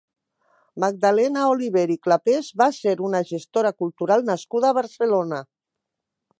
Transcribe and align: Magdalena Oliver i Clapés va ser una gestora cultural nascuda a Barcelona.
Magdalena 0.83 1.43
Oliver 1.49 1.83
i 1.97 1.97
Clapés 2.07 2.49
va 2.63 2.69
ser 2.79 2.95
una 3.11 3.23
gestora 3.35 3.75
cultural 3.85 4.29
nascuda 4.33 4.73
a 4.73 4.81
Barcelona. 4.83 5.47